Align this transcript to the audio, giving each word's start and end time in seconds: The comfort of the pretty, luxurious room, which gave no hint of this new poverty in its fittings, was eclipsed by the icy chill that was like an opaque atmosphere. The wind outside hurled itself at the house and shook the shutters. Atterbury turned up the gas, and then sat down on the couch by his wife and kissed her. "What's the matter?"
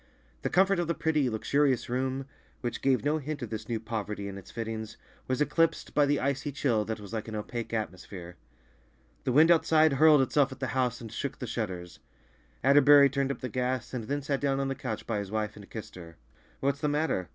The 0.41 0.49
comfort 0.49 0.79
of 0.79 0.87
the 0.87 0.95
pretty, 0.95 1.29
luxurious 1.29 1.87
room, 1.87 2.25
which 2.61 2.81
gave 2.81 3.05
no 3.05 3.19
hint 3.19 3.43
of 3.43 3.51
this 3.51 3.69
new 3.69 3.79
poverty 3.79 4.27
in 4.27 4.35
its 4.35 4.49
fittings, 4.49 4.97
was 5.27 5.41
eclipsed 5.41 5.93
by 5.93 6.07
the 6.07 6.19
icy 6.19 6.51
chill 6.51 6.83
that 6.85 6.99
was 6.99 7.13
like 7.13 7.27
an 7.27 7.35
opaque 7.35 7.71
atmosphere. 7.71 8.35
The 9.25 9.31
wind 9.31 9.51
outside 9.51 9.93
hurled 9.93 10.23
itself 10.23 10.51
at 10.51 10.59
the 10.59 10.69
house 10.73 11.01
and 11.01 11.11
shook 11.11 11.37
the 11.37 11.45
shutters. 11.45 11.99
Atterbury 12.63 13.11
turned 13.11 13.31
up 13.31 13.41
the 13.41 13.47
gas, 13.47 13.93
and 13.93 14.05
then 14.05 14.23
sat 14.23 14.41
down 14.41 14.59
on 14.59 14.69
the 14.69 14.73
couch 14.73 15.05
by 15.05 15.19
his 15.19 15.29
wife 15.29 15.55
and 15.55 15.69
kissed 15.69 15.93
her. 15.93 16.17
"What's 16.61 16.81
the 16.81 16.87
matter?" 16.89 17.29